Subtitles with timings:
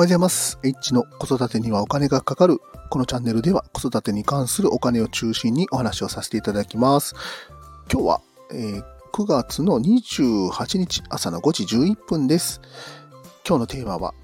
[0.00, 0.58] おはようございます。
[0.62, 2.56] H の子育てにはお金がかかる。
[2.88, 7.14] このチャンネルでは子育てに関するお金を中心にお話をさせていただきます。
[7.92, 12.62] 今日は、えー9月の28日朝の5時11分です。
[13.46, 14.14] 今日のテーマは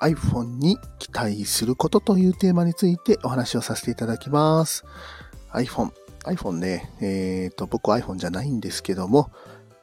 [0.00, 4.84] iPhone に期待することというテーマについてお話をさせていただきます。
[5.52, 5.90] iPhone。
[6.26, 9.32] iPhone ね、えっ、と、僕 iPhone じゃないんですけども、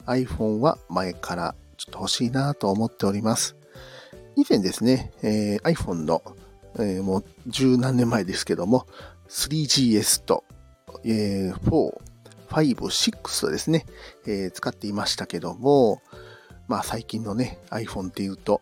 [0.05, 3.57] iPhone は前からちょっと欲しいなと思っております。
[4.35, 6.21] 以前ですね、えー iPhone の、
[6.75, 8.87] えーもう十何年前ですけども、
[9.29, 10.43] 3GS と、
[11.03, 11.93] えー4、
[12.49, 13.85] 5、6とですね、
[14.25, 16.01] えー使っていましたけども、
[16.67, 18.61] まあ最近のね、iPhone っていうと、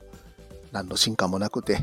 [0.71, 1.79] 何の進化もなくて、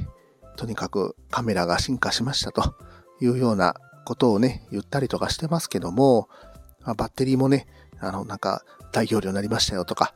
[0.56, 2.74] とにかくカメラが進化しましたと
[3.20, 6.28] いうようなことをね、言ったりとかしてますけども、
[6.82, 7.66] まあバッテリーもね、
[7.98, 10.14] あの、なんか大容量になりましたよとか、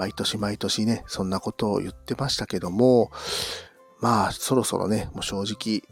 [0.00, 3.10] 毎年毎年ね、そんなことを言ってましたけども、
[4.00, 5.82] まあ、そろそろね、もう正直、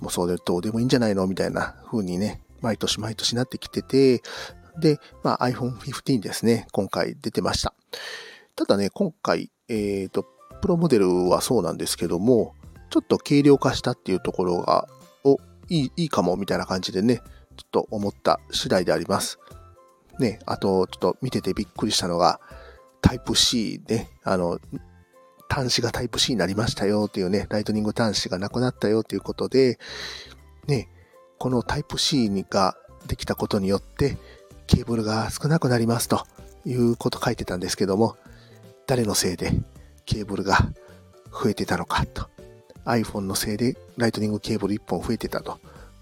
[0.00, 1.26] もうそれどうでもいいんじゃないの？
[1.26, 4.22] みたいな風にね、毎年毎年なってきてて、
[4.80, 7.74] で、まあ iPhone 15ですね、今回出てました。
[8.56, 10.24] ただね、今回、えっ、と、
[10.62, 12.54] プロモデルはそうなんですけども、
[12.88, 14.88] ちょっと軽量化したっていうところが、
[15.24, 15.36] お、
[15.68, 19.38] いい、いいかも、みたいな感じでね、ちょっと思った次第であります。
[20.18, 22.40] ね、あと、ちょっと見ててびっくりしたのが、
[23.00, 24.58] タイプ C ね、あの、
[25.48, 29.78] 端子がタイプ C になりましたよっていうね、ライトニング端子がなくなったよということで、
[30.68, 30.88] ね、
[31.38, 34.16] このタイプ C ができたことによって、
[34.66, 36.24] ケーブルが少なくなりますと
[36.64, 38.16] いうこと書いてたんですけども、
[38.86, 39.52] 誰のせいで
[40.06, 40.58] ケーブルが
[41.32, 42.28] 増えてたのかと。
[42.84, 45.58] iPhone のせいでライトニングケーブル1本増えてたと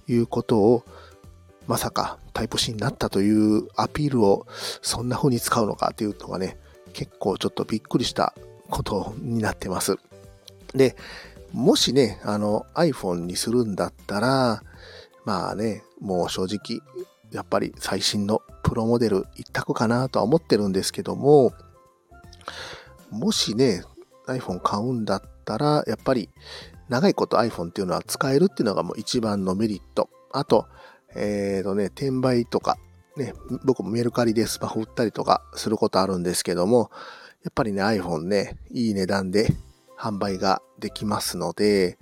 [0.06, 0.84] いうことを、
[1.66, 4.46] まさかタイプ C になったというアピールを
[4.82, 6.56] そんな風に使うのかというのがね、
[6.98, 8.34] 結構ちょっとびっくりした
[8.68, 9.98] ことになってます。
[10.74, 10.96] で、
[11.52, 14.64] もしね、あの iPhone にするんだったら、
[15.25, 16.81] まあね、もう正直、
[17.31, 21.53] やっぱり最新のプロモデル一択かなとは思ってるんですけども、
[23.10, 23.84] もしね、
[24.26, 26.30] iPhone 買うんだったら、やっぱり
[26.88, 30.10] 長いこと iPhone っていうのは使えるっていうのがもう一番のメリット。
[30.32, 30.66] あと、
[31.15, 32.76] えっ、とね、転売とか、
[33.18, 33.34] ね、
[33.64, 36.90] 僕もメルカリでスマホ売ったりとかすることあるんですけども、
[37.44, 39.48] やっぱりね、iPhone ね、いい値段で
[39.98, 41.98] 販売ができますので、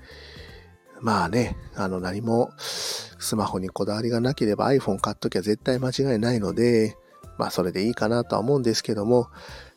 [1.00, 6.96] まあね、あの何もスマホにこだわりがなければ iPhone 買っときゃ絶対間違いないので、
[7.38, 9.28] まあそれでいいかなとは思うんですけども、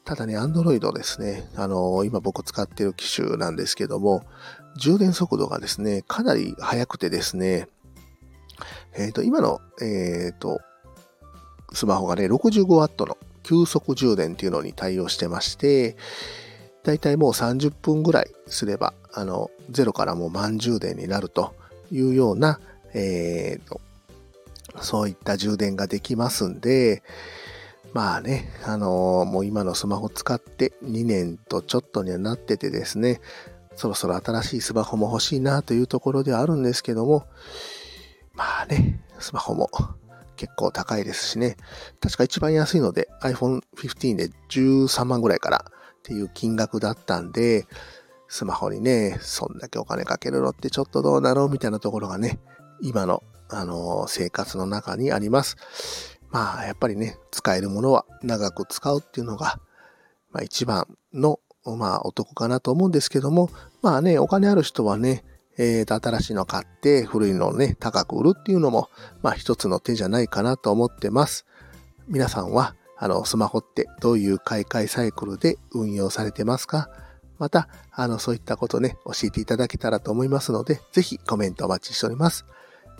[0.06, 4.24] ただね、Android ですね、あの、今僕使ってる機種なんですけども、
[4.78, 7.68] 充電速度がですね、かなり速くてですね、
[8.98, 10.60] えっ、と、今の、えっ、と、
[11.74, 15.96] スマホがね、65W の急速充電っていうのに対応してまして、
[16.84, 21.54] だいたいもう30分ぐらいすれば、あの、ゼロからもう満充電になると
[21.92, 22.60] いうような、
[22.94, 23.82] えーと、
[24.82, 27.04] そういった充電ができますんで、
[27.94, 33.20] まあね、あのもう今のスマホ使って2年とちょっとにはなっててですね、
[33.76, 37.26] そろそろ新しいスマホも欲しいなというところではあるんですけども、
[38.34, 39.70] まあね、スマホも
[40.40, 41.58] 結構高いですしね。
[42.00, 47.68] 確か一番安いので iPhone 15で13万ぐらいからっていう金額だったんで、
[48.30, 52.40] スマホにね、そんだけお金かけるのってちょっとどうなのみたいなところがね、
[52.82, 55.58] 今の、あの生活の中にあります。
[56.30, 59.60] まあ、やっぱりね、使えるものは長く使うっていうのが、
[60.32, 63.50] まあ一番の、まあお得かなと思うんですけども、
[63.82, 65.26] まあね、お金ある人はね、
[65.62, 68.88] えーと、新しいの買って古いのをね、高く売るっていうのも、
[69.22, 71.46] まあ一つの手じゃないかなと思ってます。
[72.08, 76.90] 皆さんは、あの、スマホってどういう買い替えサイクルで運用されてますか？
[77.38, 82.46] また、あの、そういったことね、教えていただけたらと思いますので、ぜひコメントお待ちしております。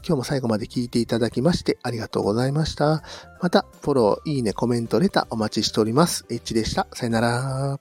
[0.06, 3.04] 今日も最後まで聞いていただきましてありがとうございました。
[3.42, 6.26] また、フォロー、いいね、コメント、レターお待ちしております。
[6.30, 6.88] H でした。
[6.94, 7.80] さよなら。